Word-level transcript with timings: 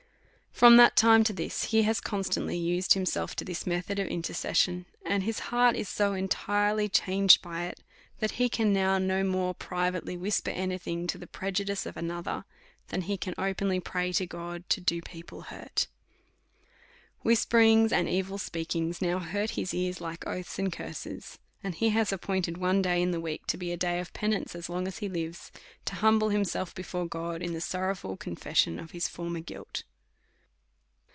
From 0.53 0.77
that 0.77 0.95
time 0.95 1.23
to 1.23 1.33
this 1.33 1.63
he 1.63 1.83
has 1.83 1.99
constantly 1.99 2.57
used 2.57 2.93
himself 2.93 3.35
to 3.37 3.45
this 3.45 3.65
method 3.65 3.97
of 3.97 4.05
intercession; 4.05 4.85
and 5.03 5.23
his 5.23 5.39
heart 5.39 5.75
is 5.75 5.89
so 5.89 6.13
entirely 6.13 6.87
changed 6.87 7.41
by 7.41 7.65
it, 7.65 7.79
that 8.19 8.31
he 8.31 8.47
can 8.47 8.71
now 8.71 8.99
no 8.99 9.23
more 9.23 9.55
privately 9.55 10.15
whisper 10.15 10.51
any 10.51 10.77
thing 10.77 11.07
to 11.07 11.17
the 11.17 11.25
prejudice 11.25 11.87
of 11.87 11.97
another, 11.97 12.45
than 12.89 13.03
he 13.03 13.17
can 13.17 13.33
openly 13.39 13.79
pray 13.79 14.11
to 14.11 14.27
God 14.27 14.69
to 14.69 14.79
do 14.79 15.01
people 15.01 15.43
hurt. 15.43 15.87
Whisper 17.23 17.59
ings 17.59 17.91
and 17.91 18.07
evil 18.07 18.37
speakings 18.37 19.01
now 19.01 19.17
hurt 19.17 19.51
his 19.51 19.73
ears, 19.73 19.99
like 19.99 20.27
oaths 20.27 20.59
and 20.59 20.71
curses; 20.71 21.39
and 21.63 21.73
he 21.73 21.89
has 21.89 22.11
appointed 22.13 22.57
one 22.57 22.83
day 22.83 23.01
in 23.01 23.09
the 23.09 23.21
week 23.21 23.47
to 23.47 23.57
be 23.57 23.71
a 23.71 23.77
day 23.77 23.99
of 23.99 24.13
penance 24.13 24.53
as 24.53 24.69
long 24.69 24.87
as 24.87 24.99
he 24.99 25.09
lives, 25.09 25.51
to 25.85 25.95
humble 25.95 26.29
himself 26.29 26.75
before 26.75 27.07
God, 27.07 27.41
in 27.41 27.53
the 27.53 27.61
sorrowful 27.61 28.15
confession 28.15 28.77
of 28.77 28.91
his 28.91 29.07
former 29.07 29.39
guilt. 29.39 29.85